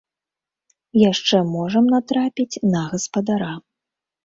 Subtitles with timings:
[1.01, 3.53] Яшчэ можам натрапіць на гаспадара.